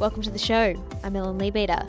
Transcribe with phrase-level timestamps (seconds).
[0.00, 0.74] welcome to the show.
[1.04, 1.86] I'm Ellen Leabeater.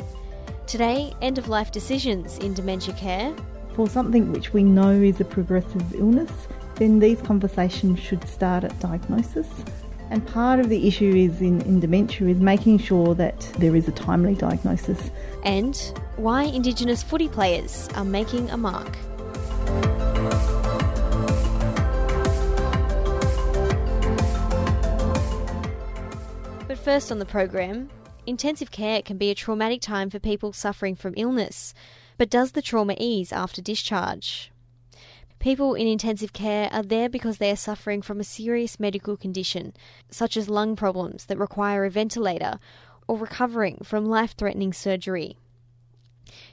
[0.68, 3.34] Today, end of life decisions in dementia care.
[3.74, 6.30] For something which we know is a progressive illness,
[6.76, 9.48] then these conversations should start at diagnosis.
[10.10, 13.88] And part of the issue is in, in dementia is making sure that there is
[13.88, 15.10] a timely diagnosis.
[15.46, 15.78] And
[16.18, 18.94] why Indigenous footy players are making a mark.
[26.68, 27.90] But first on the program,
[28.26, 31.74] intensive care can be a traumatic time for people suffering from illness.
[32.18, 34.52] But does the trauma ease after discharge?
[35.40, 39.74] People in intensive care are there because they are suffering from a serious medical condition,
[40.12, 42.60] such as lung problems that require a ventilator,
[43.08, 45.38] or recovering from life threatening surgery.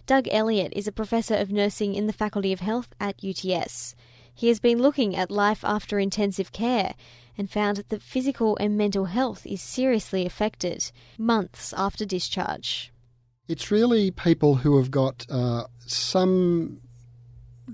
[0.06, 3.94] Doug Elliott is a professor of nursing in the Faculty of Health at UTS.
[4.34, 6.94] He has been looking at life after intensive care
[7.38, 12.92] and found that physical and mental health is seriously affected months after discharge.
[13.46, 16.80] It's really people who have got uh, some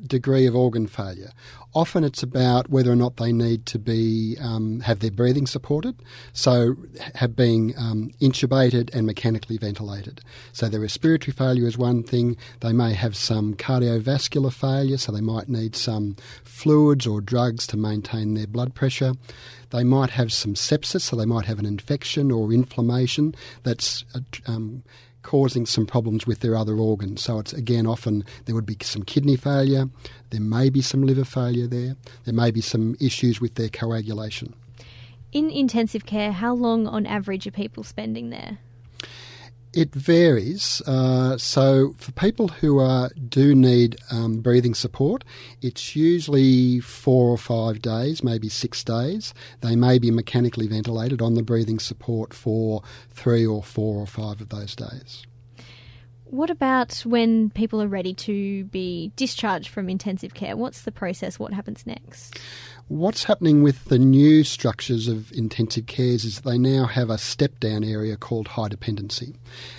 [0.06, 1.30] degree of organ failure.
[1.74, 5.96] Often it's about whether or not they need to be um, have their breathing supported,
[6.32, 6.76] so
[7.16, 10.20] have been um, intubated and mechanically ventilated.
[10.52, 12.36] So their respiratory failure is one thing.
[12.60, 17.76] They may have some cardiovascular failure, so they might need some fluids or drugs to
[17.76, 19.14] maintain their blood pressure.
[19.70, 24.20] They might have some sepsis, so they might have an infection or inflammation that's uh,
[24.46, 24.84] um,
[25.24, 27.22] causing some problems with their other organs.
[27.22, 29.88] So it's again often there would be some kidney failure,
[30.30, 34.54] there may be some liver failure there, there may be some issues with their coagulation.
[35.32, 38.58] In intensive care, how long on average are people spending there?
[39.74, 40.80] It varies.
[40.86, 45.24] Uh, so for people who are, do need um, breathing support,
[45.60, 49.34] it's usually four or five days, maybe six days.
[49.62, 54.40] They may be mechanically ventilated on the breathing support for three or four or five
[54.40, 55.26] of those days.
[56.24, 60.56] What about when people are ready to be discharged from intensive care?
[60.56, 61.38] What's the process?
[61.38, 62.40] What happens next?
[62.88, 67.58] What's happening with the new structures of intensive cares is they now have a step
[67.58, 69.36] down area called high dependency.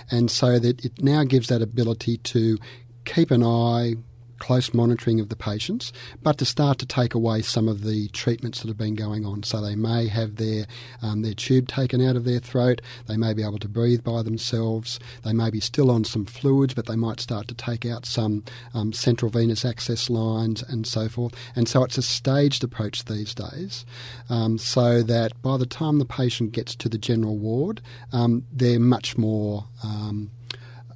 [0.10, 2.58] And so that it now gives that ability to
[3.06, 3.94] keep an eye,
[4.40, 8.62] close monitoring of the patients, but to start to take away some of the treatments
[8.62, 9.44] that have been going on.
[9.44, 10.66] So they may have their
[11.02, 12.82] um, their tube taken out of their throat.
[13.08, 15.00] They may be able to breathe by themselves.
[15.24, 18.44] They may be still on some fluids, but they might start to take out some
[18.74, 21.34] um, central venous access lines and so forth.
[21.56, 23.86] And so it's a staged approach these days,
[24.30, 27.82] um, so that by the time the patient gets to the general ward,
[28.12, 30.32] um, they're much more um,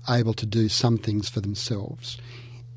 [0.10, 2.18] able to do some things for themselves.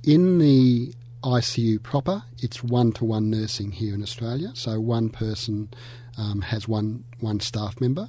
[0.05, 5.69] In the ICU proper, it's one to one nursing here in Australia, so one person
[6.19, 8.09] um, has one one staff member.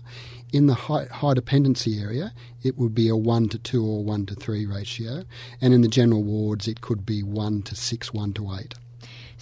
[0.52, 2.34] In the high, high dependency area,
[2.64, 5.24] it would be a one to two or one to three ratio,
[5.62, 8.74] and in the general wards, it could be one to six, one to eight.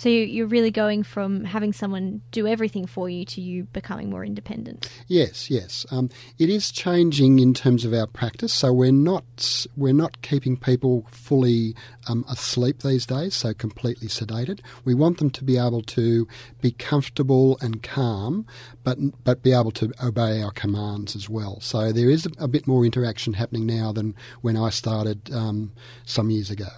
[0.01, 4.25] So you're really going from having someone do everything for you to you becoming more
[4.25, 4.89] independent.
[5.05, 5.85] Yes, yes.
[5.91, 8.51] Um, it is changing in terms of our practice.
[8.51, 11.75] So we're not we're not keeping people fully
[12.07, 14.61] um, asleep these days, so completely sedated.
[14.85, 16.27] We want them to be able to
[16.61, 18.47] be comfortable and calm,
[18.83, 21.59] but but be able to obey our commands as well.
[21.59, 25.73] So there is a, bit more interaction happening now than when I started um,
[26.05, 26.69] some years ago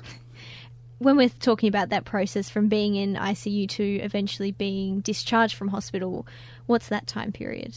[1.04, 5.68] when we're talking about that process from being in ICU to eventually being discharged from
[5.68, 6.26] hospital,
[6.66, 7.76] what's that time period?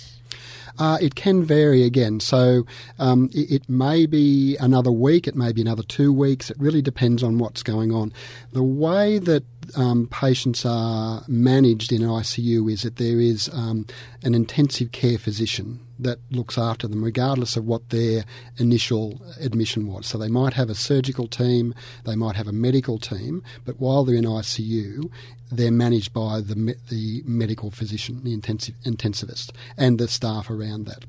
[0.78, 2.20] Uh, it can vary again.
[2.20, 2.66] So
[2.98, 6.50] um, it, it, may be another week, it may be another two weeks.
[6.50, 8.12] It really depends on what's going on.
[8.52, 13.86] The way that um, patients are managed in ICU is that there is um,
[14.22, 18.24] an intensive care physician that looks after them, regardless of what their
[18.58, 20.06] initial admission was.
[20.06, 21.74] So they might have a surgical team,
[22.04, 25.10] they might have a medical team, but while they're in ICU,
[25.50, 31.04] they're managed by the the medical physician, the intensive intensivist, and the staff around that.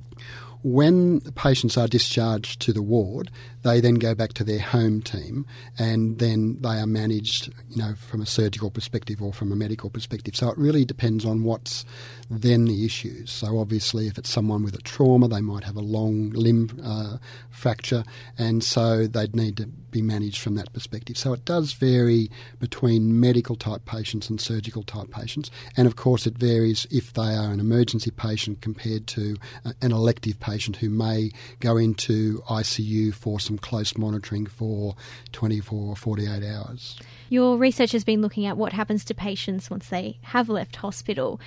[0.64, 3.30] When patients are discharged to the ward,
[3.68, 5.46] they then go back to their home team,
[5.78, 9.90] and then they are managed, you know, from a surgical perspective or from a medical
[9.90, 10.36] perspective.
[10.36, 11.84] So it really depends on what's
[12.30, 13.30] then the issues.
[13.32, 17.18] So obviously, if it's someone with a trauma, they might have a long limb uh,
[17.50, 18.06] fracture,
[18.38, 21.18] and so they'd need to be managed from that perspective.
[21.18, 22.30] So it does vary
[22.60, 27.36] between medical type patients and surgical type patients, and of course, it varies if they
[27.36, 29.36] are an emergency patient compared to
[29.66, 34.96] uh, an elective patient who may go into ICU for some close monitoring for
[35.32, 37.00] 24 or 48 hours.
[37.30, 41.40] Your research has been looking at what happens to patients once they have left hospital.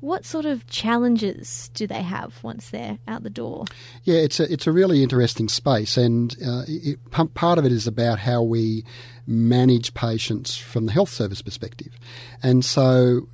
[0.00, 3.66] What sort of challenges do they have once they're out the door?
[4.02, 6.98] Yeah, it's a it's a really interesting space, and uh, it,
[7.34, 8.84] part of it is about how we
[9.28, 11.96] manage patients from the health service perspective,
[12.42, 13.28] and so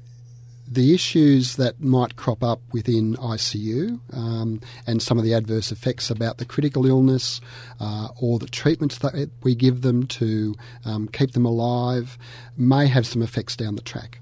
[0.71, 6.11] the issues that might crop up within ICU um, and some of the adverse effects
[6.11, 7.41] about the critical illness
[7.81, 10.55] uh, or the treatments that we give them to
[10.85, 12.19] um, keep them alive
[12.57, 14.21] may have some effects down the track.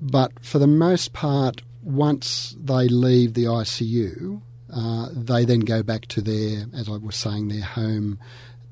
[0.00, 4.40] But for the most part, once they leave the ICU,
[4.72, 8.18] uh, they then go back to their, as I was saying, their home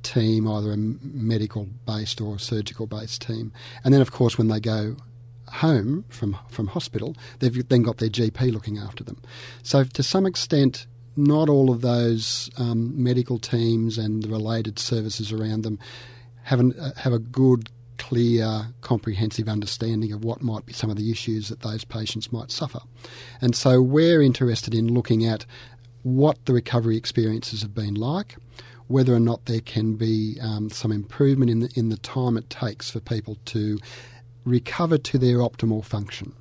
[0.03, 3.53] team, either a medical based or a surgical based team.
[3.85, 4.97] And then, of course, when they go
[5.53, 9.21] home from from hospital, they've then got their GP looking after them.
[9.63, 15.33] So to some extent, not all of those um, medical teams and the related services
[15.33, 15.79] around them
[16.45, 17.69] have an, uh, have a good
[17.99, 22.51] clear, comprehensive understanding of what might be some of the issues that those patients might
[22.51, 22.81] suffer.
[23.41, 25.47] And so we're interested in looking at
[26.03, 28.37] what the recovery experiences have been like,
[28.89, 32.51] whether or not there can be um, some improvement in the, in the time it
[32.51, 33.79] takes for people to
[34.45, 36.35] recover to their optimal function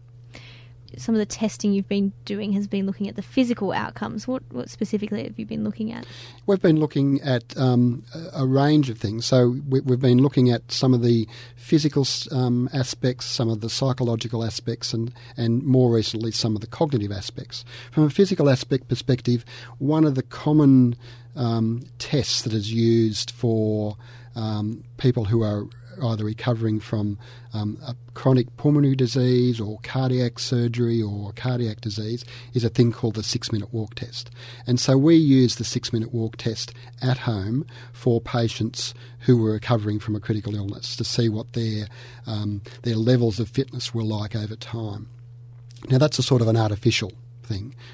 [0.98, 4.28] some of the testing you've been doing has been looking at the physical outcomes.
[4.28, 6.06] What, what specifically have you been looking at?
[6.46, 8.04] We've been looking at um,
[8.34, 9.26] a, range of things.
[9.26, 13.70] So we, have been looking at some of the physical um, aspects, some of the
[13.70, 17.64] psychological aspects, and, and more recently some of the cognitive aspects.
[17.92, 19.46] From a physical aspect perspective,
[19.78, 20.96] one of the common
[21.36, 23.96] um, tests that is used for
[24.36, 25.66] um, people who are
[26.04, 27.18] either recovering from
[27.54, 33.16] um, a chronic pulmonary disease or cardiac surgery or cardiac disease is a thing called
[33.16, 34.32] the six minute walk test.
[34.68, 39.54] And so we use the six minute walk test at home for patients who were
[39.54, 41.88] recovering from a critical illness to see what their,
[42.26, 45.10] um, their levels of fitness were like over time.
[45.90, 47.12] Now, that's a sort of an artificial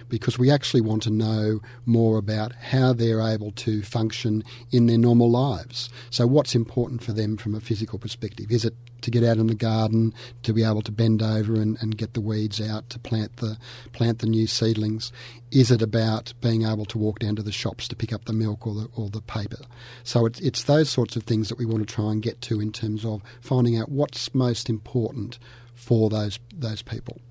[0.09, 4.97] because we actually want to know more about how they're able to function in their
[4.97, 5.89] normal lives.
[6.09, 8.51] So, what's important for them from a physical perspective?
[8.51, 10.13] Is it to get out in the garden,
[10.43, 13.57] to be able to bend over and, and get the weeds out, to plant the
[13.91, 15.11] plant the new seedlings?
[15.51, 18.33] Is it about being able to walk down to the shops to pick up the
[18.33, 19.63] milk or the, or the paper?
[20.03, 22.59] So it's, it's those sorts of things that we want to try and get to
[22.59, 25.39] in terms of finding out what's most important
[25.73, 27.21] for those those people.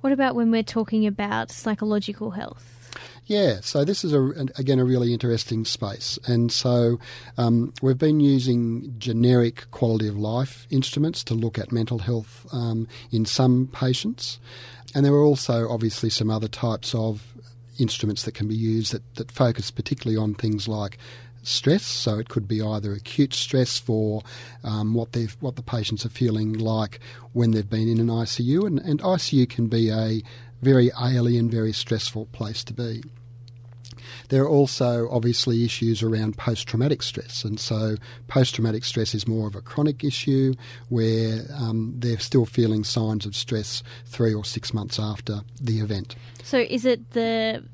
[0.00, 2.72] What about when we're talking about psychological health?
[3.26, 4.22] Yeah, so this is a,
[4.56, 7.00] again a really interesting space, and so
[7.36, 12.86] um, we've been using generic quality of life instruments to look at mental health um,
[13.10, 14.38] in some patients,
[14.94, 17.34] and there are also obviously some other types of
[17.80, 20.96] instruments that can be used that, that focus particularly on things like
[21.46, 21.84] stress.
[21.84, 24.22] So it could be either acute stress for
[24.64, 27.00] um, what they what the patients are feeling like
[27.32, 30.22] when they've been in an ICU, and, and ICU can be a
[30.62, 33.02] very alien, very stressful place to be.
[34.28, 37.96] There are also obviously issues around post traumatic stress, and so
[38.28, 40.54] post traumatic stress is more of a chronic issue
[40.88, 46.16] where um, they're still feeling signs of stress three or six months after the event.
[46.42, 47.64] So, is it the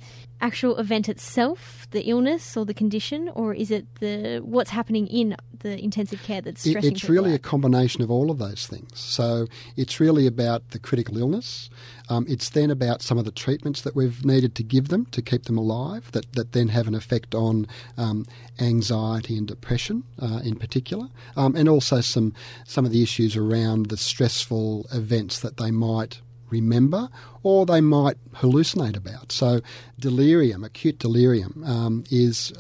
[0.43, 5.37] actual event itself, the illness or the condition, or is it the what's happening in
[5.61, 6.93] the intensive care that's stressing?
[6.93, 7.37] It's really out?
[7.37, 8.99] a combination of all of those things.
[8.99, 9.47] So
[9.77, 11.71] it's really about the critical illness.
[12.09, 15.23] Um, it's then about some of the treatments that we've needed to give them to
[15.23, 18.27] keep them alive, that, that then have an effect on um,
[18.59, 22.35] anxiety and depression uh, in particular, um, and also some
[22.65, 26.21] some of the issues around the stressful events that they might
[26.53, 27.09] remember
[27.43, 29.33] or they might hallucinate about.
[29.33, 29.61] So,
[29.99, 32.53] delirium, acute delirium, um, is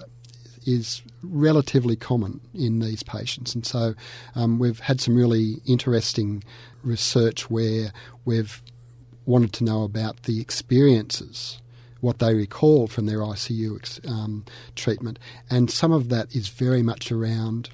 [0.64, 3.94] is relatively common in these patients, and so
[4.34, 6.42] um, we've had some really interesting
[6.82, 7.92] research where
[8.24, 8.62] we've
[9.26, 11.60] wanted to know about the experiences
[12.02, 14.44] what they recall from their ICU um,
[14.74, 15.20] treatment.
[15.48, 17.70] And some of that is very much around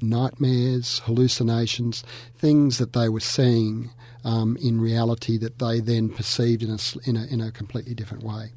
[0.00, 2.04] nightmares, hallucinations,
[2.36, 3.90] things that they were seeing
[4.24, 6.78] um, in reality that they then perceived in a,
[7.08, 8.50] in a, in a completely different way.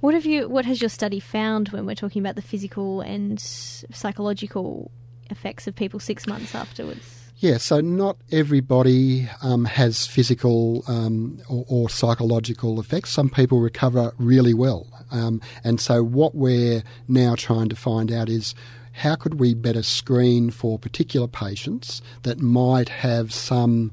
[0.00, 0.48] What have you?
[0.48, 4.90] What has your study found when we're talking about the physical and psychological
[5.30, 7.22] effects of people six months afterwards?
[7.36, 13.10] Yeah, so not everybody um, has physical um, or, or, psychological effects.
[13.10, 14.86] Some people recover really well.
[15.10, 18.54] Um, and so, what we're now trying to find out is
[18.92, 23.92] how could we better screen for particular patients that might have some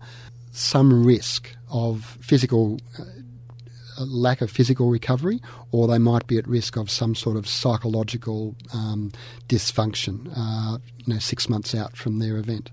[0.51, 3.03] some risk of physical uh,
[4.06, 5.41] lack of physical recovery,
[5.72, 9.12] or they might be at risk of some sort of psychological um,
[9.48, 10.32] dysfunction.
[10.36, 12.72] Uh, you know, six months out from their event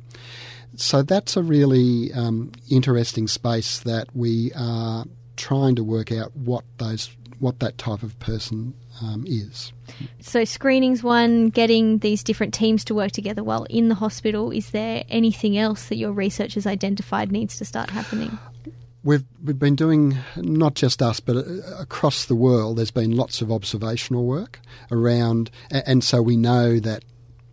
[0.76, 5.06] so that's a really um, interesting space that we are
[5.36, 9.72] trying to work out what those what that type of person um, is.
[10.20, 14.50] So screening's one, getting these different teams to work together while in the hospital.
[14.50, 18.38] Is there anything else that your research has identified needs to start happening?
[19.04, 21.42] We've we've been doing not just us, but uh,
[21.78, 22.78] across the world.
[22.78, 24.60] There's been lots of observational work
[24.90, 27.04] around, and so we know that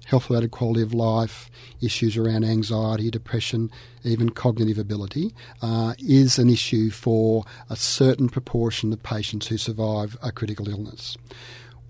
[0.05, 1.50] health related quality of life,
[1.81, 3.72] issues around anxiety, depression,
[4.03, 10.17] even cognitive ability, uh, is an issue for a certain proportion of patients who survive
[10.22, 11.17] a critical illness.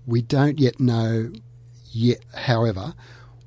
[0.06, 1.32] We don't yet know,
[1.90, 2.94] yet, however,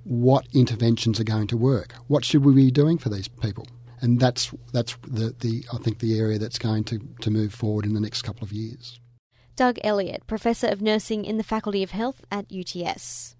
[0.04, 1.94] what interventions are going to work.
[2.08, 3.68] What should we be doing for these people?
[4.00, 7.86] And that's that's the, the I think the area that's going to, to move forward
[7.86, 9.00] in the next couple of years.
[9.56, 13.37] Doug Elliott, Professor of Nursing in the Faculty of Health at UTS.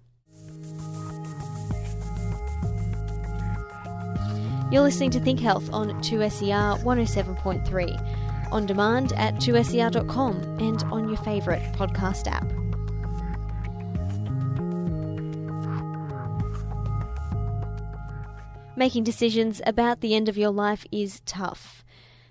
[4.70, 11.16] You're listening to Think Health on 2SER 107.3, on demand at 2SER.com and on your
[11.16, 12.46] favourite podcast app.
[18.76, 21.82] Making decisions about the end of your life is tough.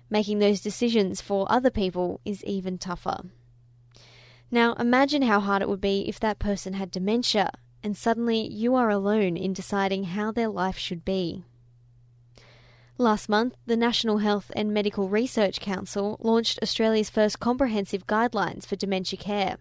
[0.08, 3.18] Making those decisions for other people is even tougher.
[4.48, 7.50] Now, imagine how hard it would be if that person had dementia
[7.82, 11.44] and suddenly you are alone in deciding how their life should be.
[13.00, 18.74] Last month, the National Health and Medical Research Council launched Australia's first comprehensive guidelines for
[18.74, 19.58] dementia care.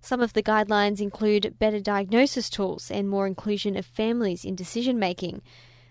[0.00, 5.00] Some of the guidelines include better diagnosis tools and more inclusion of families in decision
[5.00, 5.42] making,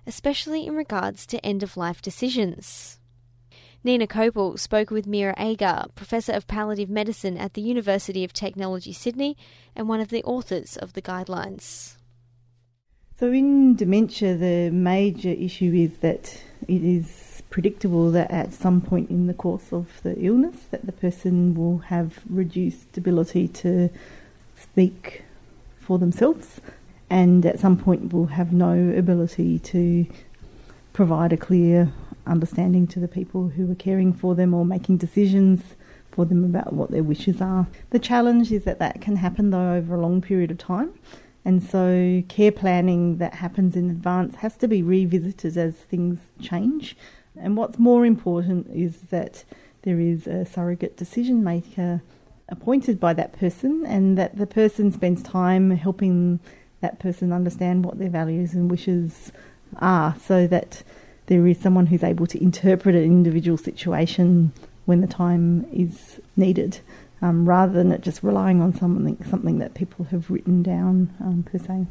[0.07, 2.97] especially in regards to end of life decisions.
[3.83, 8.93] Nina Kopel spoke with Meera Agar, Professor of Palliative Medicine at the University of Technology
[8.93, 9.35] Sydney
[9.75, 11.97] and one of the authors of the guidelines.
[13.19, 19.09] So, in dementia, the major issue is that it is predictable that at some point
[19.09, 23.89] in the course of the illness that the person will have reduced ability to
[24.55, 25.23] speak
[25.81, 26.61] for themselves
[27.09, 30.05] and at some point will have no ability to
[30.93, 31.91] provide a clear
[32.25, 35.61] understanding to the people who are caring for them or making decisions
[36.09, 37.67] for them about what their wishes are.
[37.89, 40.93] The challenge is that that can happen though over a long period of time
[41.45, 46.97] and so, care planning that happens in advance has to be revisited as things change.
[47.39, 49.45] And what's more important is that
[49.83, 52.01] there is a surrogate decision maker
[52.49, 56.39] appointed by that person, and that the person spends time helping
[56.81, 59.31] that person understand what their values and wishes
[59.77, 60.83] are, so that
[61.27, 64.51] there is someone who's able to interpret an individual situation
[64.85, 66.79] when the time is needed
[67.21, 71.43] um, rather than it just relying on something something that people have written down um,
[71.43, 71.85] per se.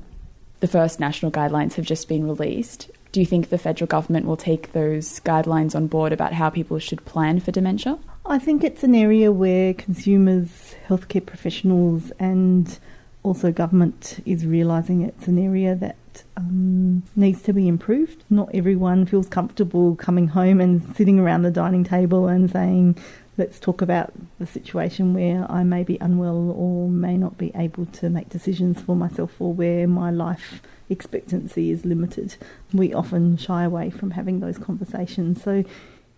[0.61, 2.91] The first national guidelines have just been released.
[3.13, 6.79] Do you think the federal government will take those guidelines on board about how people
[6.79, 7.99] should plan for dementia?
[8.27, 12.79] I think it's an area where consumers, healthcare professionals, and
[13.23, 15.97] also government is realising it's an area that
[16.37, 18.23] um, needs to be improved.
[18.29, 22.99] Not everyone feels comfortable coming home and sitting around the dining table and saying,
[23.39, 27.87] let's talk about the situation where I may be unwell or may not be able
[27.87, 32.35] to make decisions for myself or where my life expectancy is limited.
[32.73, 35.41] We often shy away from having those conversations.
[35.41, 35.65] So,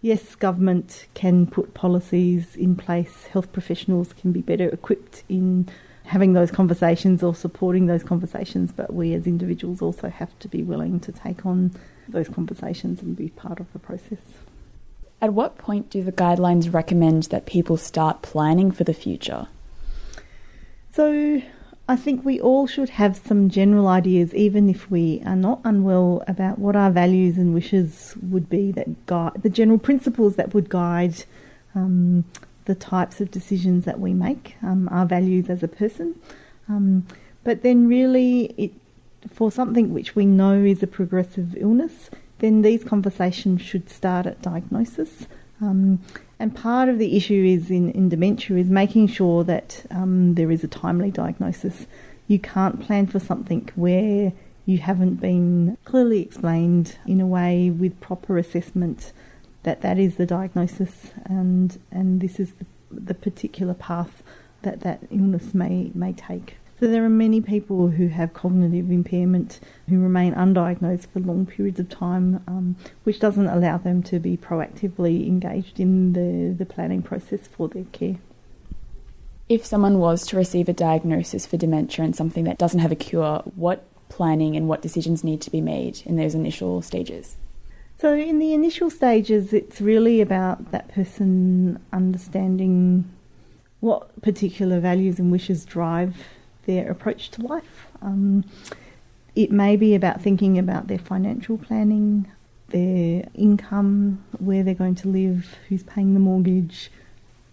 [0.01, 5.69] yes, government can put policies in place, health professionals can be better equipped in
[6.05, 10.63] having those conversations or supporting those conversations, but we as individuals also have to be
[10.63, 11.71] willing to take on
[12.09, 14.19] those conversations and be part of the process.
[15.23, 19.49] At what point do the guidelines recommend that people start planning for the future?
[20.93, 21.43] So,
[21.89, 26.23] I think we all should have some general ideas, even if we are not unwell,
[26.29, 30.69] about what our values and wishes would be that guide the general principles that would
[30.69, 31.25] guide
[31.75, 32.25] um,
[32.67, 36.15] the types of decisions that we make, um, our values as a person.
[36.69, 37.07] Um,
[37.43, 38.73] but then, really, it,
[39.29, 42.09] for something which we know is a progressive illness,
[42.41, 45.27] then these conversations should start at diagnosis.
[45.61, 46.01] Um,
[46.41, 50.51] And part of the issue is in, in dementia is making sure that um, there
[50.51, 51.87] is a timely diagnosis.
[52.29, 54.33] You can't plan for something where
[54.65, 59.13] you haven't been clearly explained in a way with proper assessment
[59.65, 64.23] that that is the diagnosis and and this is the, the particular path
[64.63, 66.57] that that illness may may take.
[66.81, 71.79] So there are many people who have cognitive impairment who remain undiagnosed for long periods
[71.79, 77.03] of time, um, which doesn't allow them to be proactively engaged in the, the planning
[77.03, 78.17] process for their care.
[79.51, 82.97] If someone was to receive a diagnosis for dementia and something that doesn't have a
[82.97, 87.37] cure, what planning and what decisions need to be made in those initial stages?
[87.99, 93.05] So, in the initial stages, it's really about that person understanding
[93.81, 96.17] what particular values and wishes drive
[96.71, 97.89] their approach to life.
[98.01, 98.45] Um,
[99.35, 102.31] it may be about thinking about their financial planning,
[102.69, 106.91] their income, where they're going to live, who's paying the mortgage,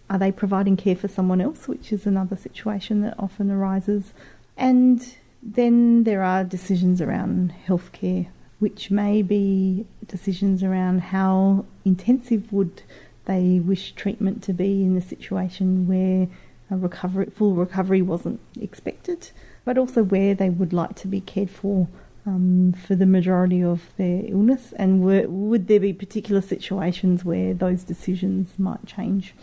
[0.08, 4.12] are they providing care for someone else, which is another situation that often arises.
[4.56, 8.28] And then there are decisions around healthcare,
[8.60, 12.82] which may be decisions around how intensive would
[13.26, 16.28] they wish treatment to be in a situation where
[16.70, 19.30] a recovery, full recovery wasn't expected,
[19.64, 21.88] but also where they would like to be cared for
[22.26, 27.54] um, for the majority of their illness, and were, would there be particular situations where
[27.54, 29.34] those decisions might change?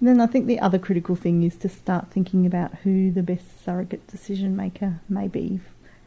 [0.00, 3.22] And then I think the other critical thing is to start thinking about who the
[3.22, 5.60] best surrogate decision maker may be.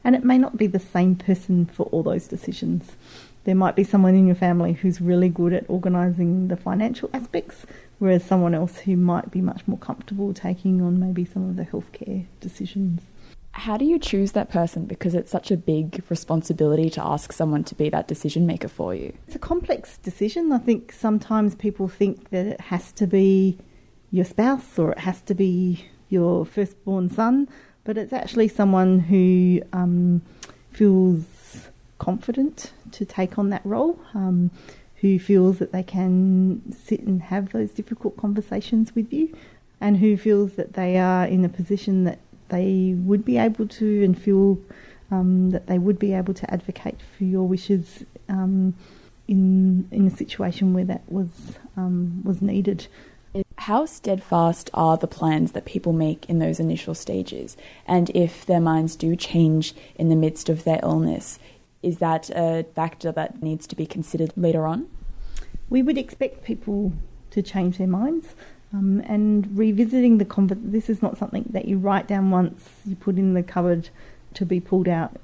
[0.04, 2.92] And it may not be the same person for all those decisions.
[3.46, 7.66] There might be someone in your family who's really good at organising the financial aspects,
[7.98, 11.66] whereas someone else who might be much more comfortable taking on maybe some of the
[11.66, 13.02] healthcare decisions.
[13.54, 14.86] How do you choose that person?
[14.86, 18.94] Because it's such a big responsibility to ask someone to be that decision maker for
[18.94, 19.14] you.
[19.28, 20.52] It's a complex decision.
[20.52, 23.58] I think sometimes people think that it has to be
[24.12, 27.50] your spouse or it has to be your firstborn son,
[27.84, 30.22] but it's actually someone who um,
[30.72, 34.00] feels confident to take on that role.
[34.14, 34.52] Um,
[35.02, 39.34] who feels that they can sit and have those difficult conversations with you,
[39.80, 42.20] and who feels that they are in a position that
[42.50, 44.60] they would be able to and feel
[45.12, 48.76] um, that they would be able to advocate for your wishes um,
[49.28, 52.88] in in a situation where that was um, was needed.
[53.58, 57.56] How steadfast are the plans that people make in those initial stages?
[57.86, 61.40] And if their minds do change in the midst of their illness,
[61.82, 64.88] is that a factor that needs to be considered later on?
[65.70, 66.94] We would expect people
[67.32, 68.36] to change their minds.
[68.72, 72.96] Um, and revisiting the conversation, this is not something that you write down once, you
[72.96, 73.90] put in the cupboard
[74.36, 75.18] to be pulled out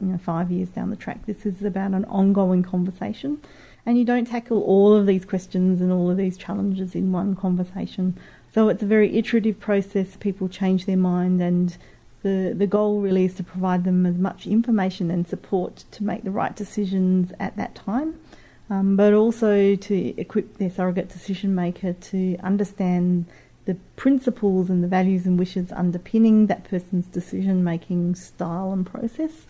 [0.00, 1.24] you know, five years down the track.
[1.26, 3.40] This is about an ongoing conversation.
[3.86, 7.34] And you don't tackle all of these questions and all of these challenges in one
[7.34, 8.18] conversation.
[8.52, 10.16] So it's a very iterative process.
[10.16, 11.76] People change their mind and
[12.22, 16.24] the, the goal really is to provide them as much information and support to make
[16.24, 18.20] the right decisions at that time,
[18.68, 23.26] um, but also to equip their surrogate decision maker to understand
[23.64, 29.46] the principles and the values and wishes underpinning that person's decision making style and process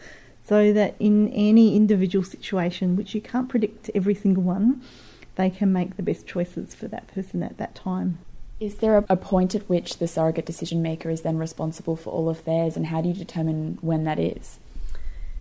[0.47, 4.83] so that in any individual situation, which you can't predict every single one,
[5.37, 8.19] they can make the best choices for that person at that time.
[8.61, 12.29] Is there a, point at which the surrogate decision maker is then responsible for all
[12.29, 14.59] affairs, and how do you determine when that is?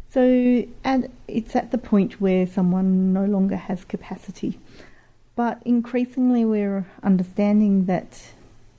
[0.09, 4.57] So, and it's at the point where someone no longer has capacity.
[5.35, 8.31] But increasingly, we're understanding that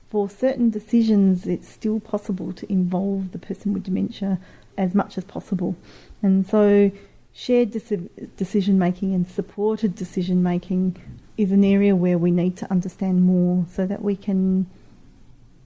[0.09, 4.39] for certain decisions, it's still possible to involve the person with dementia
[4.75, 5.75] as much as possible.
[6.23, 6.91] And so,
[7.31, 10.97] shared decision making and supported decision making
[11.37, 14.67] is an area where we need to understand more so that we can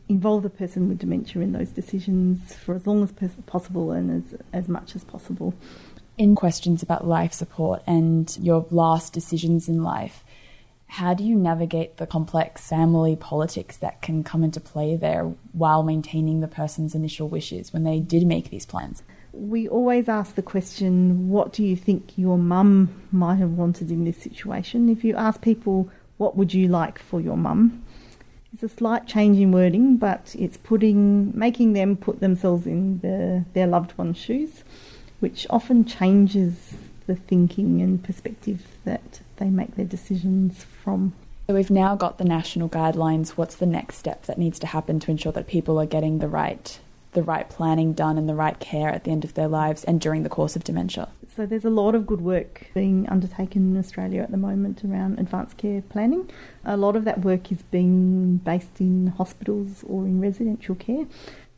[0.08, 3.12] involve the person with dementia in those decisions for as long as
[3.48, 5.54] possible and as, as much as possible.
[6.18, 10.24] In questions about life support and your last decisions in life,
[10.88, 15.84] how do you navigate the complex family politics that can come into play there while
[15.84, 19.04] maintaining the person's initial wishes when they did make these plans?
[19.36, 24.06] We always ask the question, what do you think your mum might have wanted in
[24.06, 24.90] this situation?
[24.90, 27.84] If you ask people, what would you like for your mum?
[28.54, 33.44] It's a slight change in wording, but it's putting, making them put themselves in the,
[33.54, 34.64] their loved one's shoes,
[35.20, 41.14] which often changes the thinking and perspective that they make their decisions from.
[41.48, 43.32] So we've now got the national guidelines.
[43.32, 46.30] What's the next step that needs to happen to ensure that people are getting the
[46.30, 46.80] right
[47.16, 50.00] the right planning done and the right care at the end of their lives and
[50.00, 51.10] during the course of dementia.
[51.36, 55.20] So there's a lot of good work being undertaken in Australia at the moment around
[55.20, 56.30] advanced care planning.
[56.64, 61.06] A lot of that work is being based in hospitals or in residential care.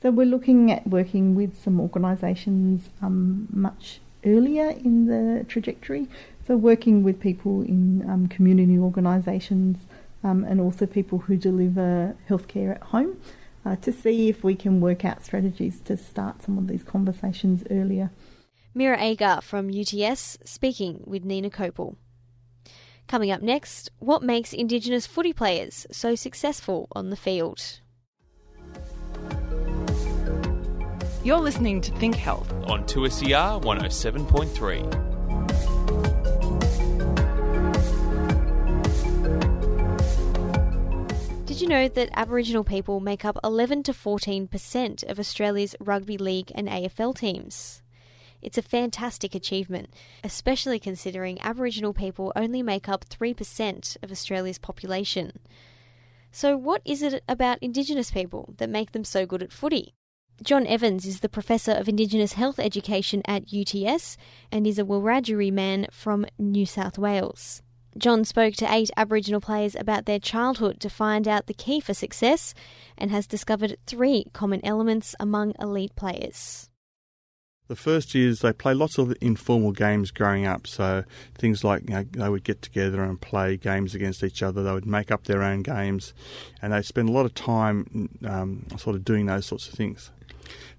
[0.02, 6.08] So we're looking at working with some organisations um, much earlier in the trajectory.
[6.48, 9.78] So working with people in um, community organisations
[10.24, 13.17] um, and also people who deliver healthcare at home
[13.67, 17.63] uh, to see if we can work out strategies to start some of these conversations
[17.69, 18.12] earlier.
[18.75, 21.95] Meera Agar from UTS speaking with Nina Copel.
[23.08, 27.80] Coming up next, what makes Indigenous footy players so successful on the field?
[31.23, 35.07] You're listening to Think Health on 2SER 107.3.
[41.58, 46.52] Did you know that Aboriginal people make up 11 to 14% of Australia's rugby league
[46.54, 47.82] and AFL teams?
[48.43, 49.89] It's a fantastic achievement,
[50.24, 55.39] especially considering Aboriginal people only make up 3% of Australia's population.
[56.32, 59.96] So, what is it about Indigenous people that make them so good at footy?
[60.43, 64.15] John Evans is the Professor of Indigenous Health Education at UTS
[64.52, 67.63] and is a Wiradjuri man from New South Wales.
[67.98, 71.94] John spoke to eight Aboriginal players about their childhood to find out the key for
[71.94, 72.54] success
[72.98, 76.70] and has discovered three common elements among elite players.
[77.68, 80.68] The first is they play lots of informal games growing up.
[80.68, 81.04] So
[81.38, 84.64] things like you know, they would get together and play games against each other.
[84.64, 86.14] They would make up their own games,
[86.62, 90.12] and they spend a lot of time um, sort of doing those sorts of things.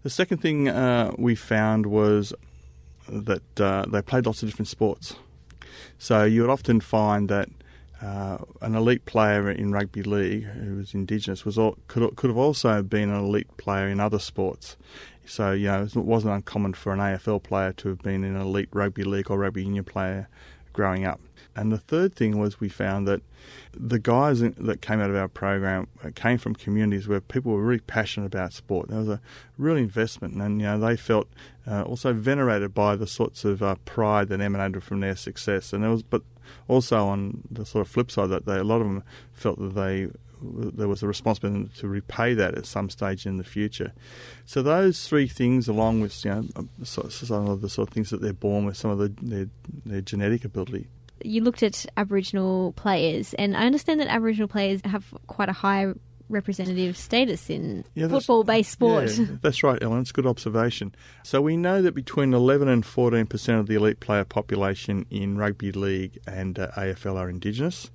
[0.03, 2.33] The second thing uh, we found was
[3.09, 5.17] that uh, they played lots of different sports.
[5.99, 7.49] So you would often find that
[8.01, 12.37] uh, an elite player in rugby league who was Indigenous was all, could could have
[12.37, 14.77] also been an elite player in other sports.
[15.27, 18.69] So you know it wasn't uncommon for an AFL player to have been an elite
[18.73, 20.29] rugby league or rugby union player
[20.79, 21.21] growing up.
[21.57, 23.21] And the third thing was we found that
[23.73, 27.81] the guys that came out of our program came from communities where people were really
[27.81, 28.88] passionate about sport.
[28.88, 29.21] There was a
[29.57, 31.27] real investment, and you know they felt
[31.67, 35.73] uh, also venerated by the sorts of uh, pride that emanated from their success.
[35.73, 36.23] And there was, but
[36.69, 39.75] also on the sort of flip side, that they, a lot of them felt that
[39.75, 40.07] they
[40.42, 43.92] there was a responsibility to repay that at some stage in the future.
[44.46, 48.20] So those three things, along with you know some of the sort of things that
[48.20, 49.46] they're born with, some of the, their,
[49.85, 50.87] their genetic ability,
[51.24, 55.92] you looked at Aboriginal players, and I understand that Aboriginal players have quite a high
[56.29, 59.16] representative status in yeah, football based sport.
[59.16, 60.01] Yeah, that's right, Ellen.
[60.01, 60.94] It's a good observation.
[61.22, 65.72] So we know that between 11 and 14% of the elite player population in rugby
[65.72, 67.90] league and uh, AFL are Indigenous.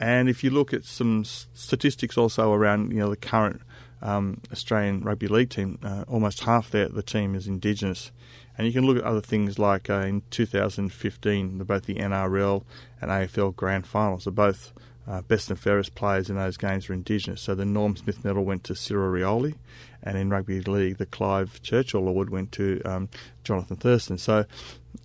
[0.00, 3.60] And if you look at some statistics also around you know the current
[4.02, 8.10] um, Australian rugby league team, uh, almost half the, the team is Indigenous.
[8.56, 12.64] And you can look at other things like uh, in 2015, both the NRL
[13.00, 14.72] and AFL grand finals are both
[15.06, 17.42] uh, best and fairest players in those games were Indigenous.
[17.42, 19.54] So the Norm Smith medal went to Cyril Rioli,
[20.02, 23.08] and in rugby league, the Clive Churchill Award went to um,
[23.44, 24.18] Johnathan Thurston.
[24.18, 24.44] So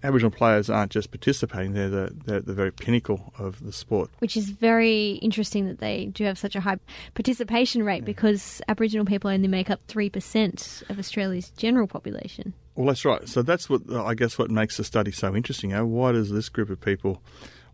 [0.03, 4.09] Aboriginal players aren't just participating; they're the they're the very pinnacle of the sport.
[4.19, 6.77] Which is very interesting that they do have such a high
[7.13, 8.05] participation rate yeah.
[8.05, 12.53] because Aboriginal people only make up three percent of Australia's general population.
[12.75, 13.27] Well, that's right.
[13.27, 15.71] So that's what I guess what makes the study so interesting.
[15.71, 17.21] You know, why does this group of people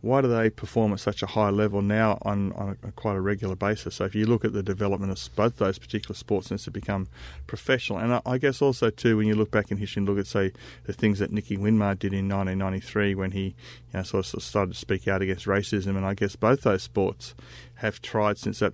[0.01, 3.21] why do they perform at such a high level now on, on a, quite a
[3.21, 3.95] regular basis?
[3.95, 7.07] So if you look at the development of both those particular sports since they become
[7.45, 10.17] professional, and I, I, guess also too when you look back in history and look
[10.17, 10.53] at say
[10.85, 13.53] the things that Nicky Winmar did in 1993 when he you
[13.93, 17.35] know, sort of started to speak out against racism, and I guess both those sports
[17.75, 18.73] have tried since that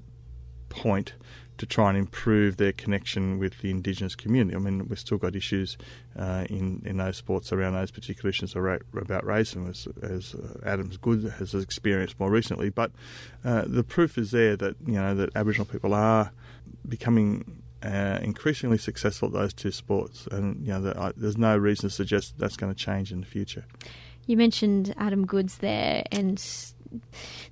[0.69, 1.13] point
[1.58, 4.56] to try and improve their connection with the Indigenous community.
[4.56, 5.78] I mean, we've still got issues
[6.17, 10.91] uh, in in those sports around those particular issues about racism, as, as uh, Adam
[11.02, 12.70] Goodes has experienced more recently.
[12.70, 12.91] But
[13.43, 16.32] uh, the proof is there that you know that Aboriginal people are
[16.88, 21.58] becoming uh, increasingly successful at those two sports, and you know that, uh, there's no
[21.58, 23.65] reason to suggest that's going to change in the future.
[24.26, 26.38] You mentioned Adam Goodes there, and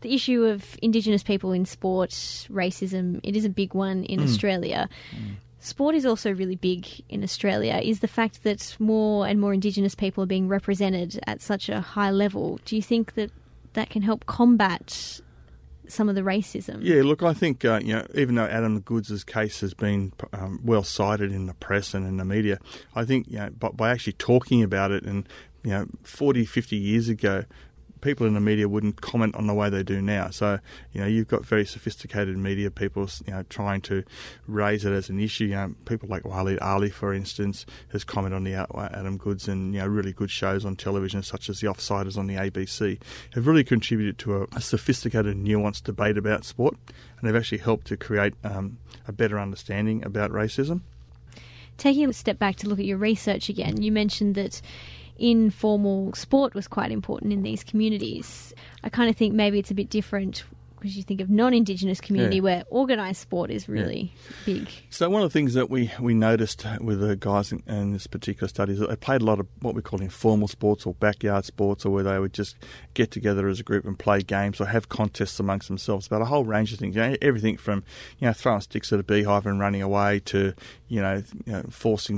[0.02, 4.24] the issue of Indigenous people in sport, racism, it is a big one in mm.
[4.24, 4.89] Australia.
[5.12, 5.36] Mm.
[5.60, 7.82] Sport is also really big in Australia.
[7.84, 11.82] Is the fact that more and more Indigenous people are being represented at such a
[11.82, 12.60] high level?
[12.65, 13.32] Do you think that
[13.74, 15.21] that can help combat
[15.88, 16.80] some of the racism?
[16.82, 20.60] Yeah, look, I think uh, you know, even though Adam Goodes' case has been um,
[20.63, 22.60] well cited in the press and in the media,
[22.93, 25.28] I think you know, by, by actually talking about it and
[25.63, 27.43] you know, 40, 50 years ago,
[28.01, 30.29] people in the media wouldn't comment on the way they do now.
[30.29, 30.60] So
[30.93, 34.03] you know you've got very sophisticated media people you know trying to
[34.47, 35.45] raise it as an issue.
[35.45, 39.73] You know people like Waleed Aly, for instance, has commented on the Adam Goodes and
[39.73, 42.99] you know really good shows on television such as The Offsiders on the ABC
[43.34, 47.88] have really contributed to a, a sophisticated, nuanced debate about sport, and they've actually helped
[47.88, 48.77] to create um,
[49.08, 50.81] a better understanding about racism.
[51.77, 54.62] Taking a step back to look at your research again, you mentioned that
[55.17, 58.54] informal sport was quite important in these communities.
[58.84, 60.43] I kind of think maybe it's a bit different
[60.86, 62.41] because you think of non-indigenous community yeah.
[62.43, 64.32] where organised sport is really yeah.
[64.45, 64.69] big.
[64.91, 68.06] So one of the things that we, we noticed with the guys in, in, this
[68.06, 70.93] particular study is that they played a lot of what we call informal sports or
[70.93, 72.56] backyard sports, or where they would just
[72.93, 76.25] get together as a group and play games or have contests amongst themselves about a
[76.25, 76.95] whole range of things.
[76.95, 77.84] You know, everything from
[78.19, 80.54] you know throwing sticks at a beehive and running away to
[80.88, 81.63] you know, you know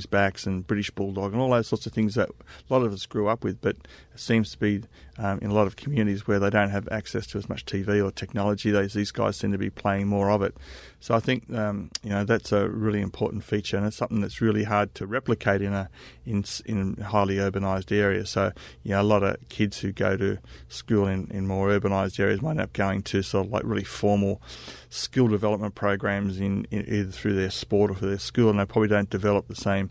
[0.09, 3.05] backs and British bulldog and all those sorts of things that a lot of us
[3.05, 3.75] grew up with, but
[4.13, 4.83] it seems to be
[5.17, 8.03] um, in a lot of communities where they don't have access to as much TV
[8.03, 8.71] or technology.
[8.71, 10.55] These these guys seem to be playing more of it.
[10.99, 14.41] So I think um, you know that's a really important feature, and it's something that's
[14.41, 15.89] really hard to replicate in a
[16.25, 18.29] in in highly urbanised areas.
[18.31, 18.51] So
[18.83, 22.41] you know a lot of kids who go to school in, in more urbanised areas
[22.41, 24.41] might end up going to sort of like really formal
[24.89, 28.71] skill development programs in, in either through their sport or for their school, and they
[28.71, 29.89] probably don't develop the same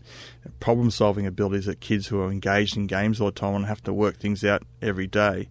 [0.59, 3.83] problem solving abilities that kids who are engaged in games all the time and have
[3.83, 5.47] to work things out every day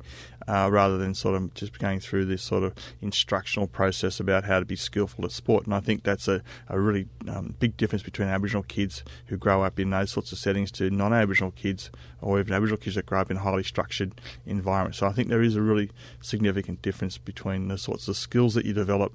[0.48, 4.58] uh, rather than sort of just going through this sort of instructional process about how
[4.58, 5.64] to be skillful at sport.
[5.64, 9.62] And I think that's a, a really um, big difference between Aboriginal kids who grow
[9.62, 13.06] up in those sorts of settings to non Aboriginal kids or even Aboriginal kids that
[13.06, 14.98] grow up in highly structured environments.
[14.98, 18.64] So I think there is a really significant difference between the sorts of skills that
[18.64, 19.12] you develop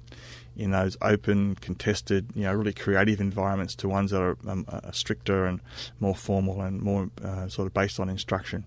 [0.56, 5.46] in those open, contested, you know, really creative environments to ones that are um, stricter
[5.46, 5.60] and
[6.00, 8.64] more formal and more uh, sort of based on instruction.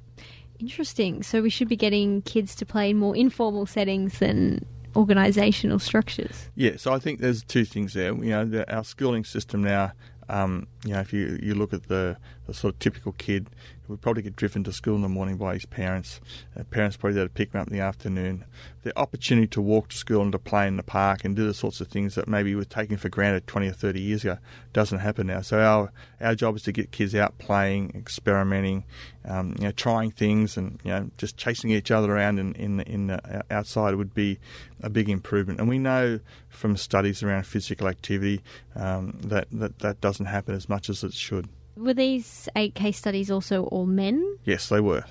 [0.59, 1.21] Interesting.
[1.21, 6.49] So we should be getting kids to play in more informal settings than organisational structures.
[6.55, 8.13] Yeah, so I think there's two things there.
[8.13, 9.91] You know, the, our schooling system now.
[10.27, 13.49] Um, you know, if you you look at the, the sort of typical kid
[13.85, 16.19] who would probably get driven to school in the morning by his parents.
[16.57, 18.45] Uh, parents probably there to pick him up in the afternoon.
[18.83, 21.53] The opportunity to walk to school and to play in the park and do the
[21.53, 24.37] sorts of things that maybe were taken for granted 20 or 30 years ago
[24.73, 25.41] doesn't happen now.
[25.41, 28.85] So our our job is to get kids out playing, experimenting,
[29.25, 32.79] um, you know, trying things, and you know, just chasing each other around in in,
[32.81, 34.39] in the outside would be
[34.81, 35.59] a big improvement.
[35.59, 36.19] And we know
[36.49, 38.41] from studies around physical activity
[38.75, 41.47] um, that, that that doesn't happen as much as it should.
[41.75, 44.37] Were these eight case studies also all men?
[44.45, 45.03] Yes, they were.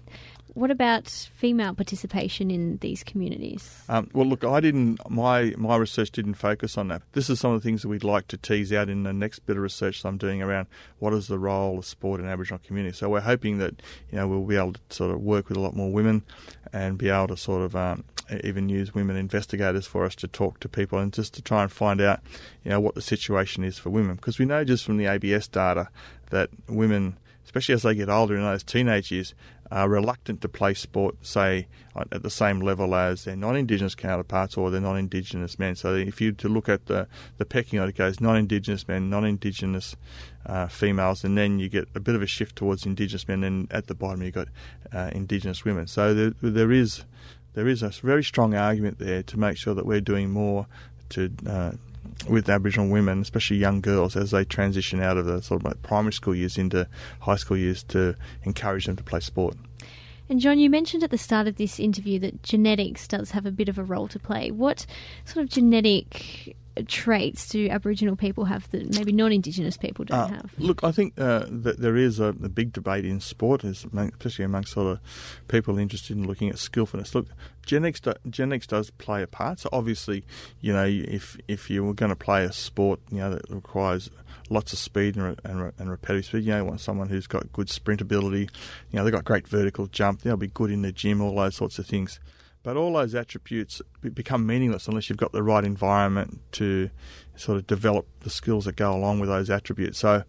[0.54, 3.82] What about female participation in these communities?
[3.88, 5.00] Um, well, look, I didn't.
[5.10, 7.02] My my research didn't focus on that.
[7.12, 9.40] This is some of the things that we'd like to tease out in the next
[9.40, 10.68] bit of research that I'm doing around
[11.00, 12.98] what is the role of sport in Aboriginal communities.
[12.98, 15.60] So we're hoping that you know we'll be able to sort of work with a
[15.60, 16.22] lot more women
[16.72, 18.04] and be able to sort of um,
[18.42, 21.70] even use women investigators for us to talk to people and just to try and
[21.70, 22.20] find out
[22.64, 25.48] you know what the situation is for women because we know just from the ABS
[25.48, 25.88] data
[26.30, 29.34] that women especially as they get older in those teenage years,
[29.70, 31.66] are reluctant to play sport, say,
[32.12, 35.74] at the same level as their non-Indigenous counterparts or their non-Indigenous men.
[35.74, 37.06] So if you to look at the,
[37.38, 39.96] the pecking order, it goes non-Indigenous men, non-Indigenous
[40.46, 43.72] uh, females, and then you get a bit of a shift towards Indigenous men, and
[43.72, 44.48] at the bottom you've got
[44.92, 45.86] uh, Indigenous women.
[45.86, 47.04] So there, there is
[47.54, 50.66] there is a very strong argument there to make sure that we're doing more
[51.10, 51.72] to uh,
[52.28, 55.82] with Aboriginal women, especially young girls, as they transition out of the sort of like
[55.82, 56.86] primary school years into
[57.20, 58.14] high school years to
[58.44, 59.56] encourage them to play sport.
[60.28, 63.50] And John, you mentioned at the start of this interview that genetics does have a
[63.50, 64.50] bit of a role to play.
[64.50, 64.86] What
[65.24, 70.50] sort of genetic traits do Aboriginal people have that maybe non-Indigenous people don't uh, have?
[70.58, 74.72] Look, I think uh, that there is a, a, big debate in sport, especially amongst
[74.72, 75.00] sort of
[75.46, 77.14] people interested in looking at skillfulness.
[77.14, 77.28] Look,
[77.64, 79.60] genetics, do, genetics does play a part.
[79.60, 80.24] So obviously,
[80.60, 84.10] you know, if if you were going to play a sport, you know, that requires
[84.50, 87.52] lots of speed and, and, and repetitive speed, you know, you want someone who's got
[87.52, 88.48] good sprint ability.
[88.90, 90.22] You know, they've got great vertical jump.
[90.22, 91.20] They'll be good in the gym.
[91.20, 92.18] All those sorts of things.
[92.64, 93.82] But all those attributes
[94.14, 96.90] become meaningless unless you've got the right environment to
[97.36, 99.98] sort of develop the skills that go along with those attributes.
[99.98, 100.24] So,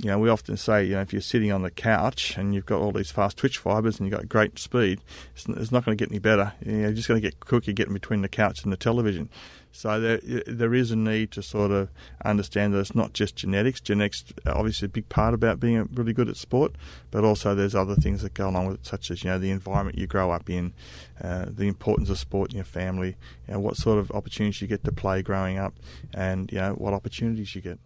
[0.00, 2.66] you know, we often say, you know, if you're sitting on the couch and you've
[2.66, 5.00] got all these fast twitch fibers and you've got great speed,
[5.34, 6.52] it's, not going to get any better.
[6.64, 9.28] You're just going to get quicker getting between the couch and the television.
[9.72, 11.88] So there, there is a need to sort of
[12.24, 13.80] understand that it's not just genetics.
[13.80, 16.76] Genetics obviously a big part about being really good at sport,
[17.10, 19.50] but also there's other things that go along with it, such as you know the
[19.50, 20.74] environment you grow up in,
[21.22, 23.16] uh, the importance of sport in your family,
[23.48, 25.74] you know, what sort of opportunities you get to play growing up,
[26.12, 27.78] and you know what opportunities you get.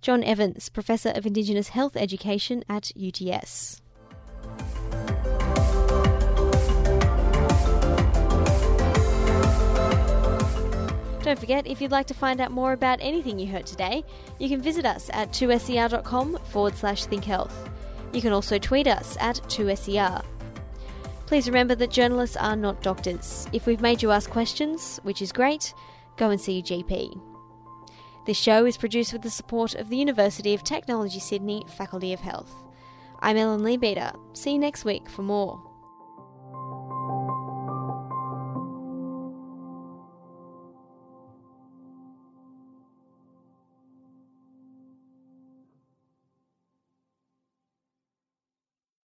[0.00, 3.82] John Evans, Professor of Indigenous Health Education at UTS.
[11.28, 14.02] Don't forget, if you'd like to find out more about anything you heard today,
[14.38, 17.52] you can visit us at 2ser.com forward slash thinkhealth.
[18.14, 20.24] You can also tweet us at 2ser.
[21.26, 23.46] Please remember that journalists are not doctors.
[23.52, 25.74] If we've made you ask questions, which is great,
[26.16, 27.20] go and see your GP.
[28.24, 32.20] This show is produced with the support of the University of Technology Sydney Faculty of
[32.20, 32.54] Health.
[33.20, 34.18] I'm Ellen Leabeater.
[34.32, 35.67] See you next week for more.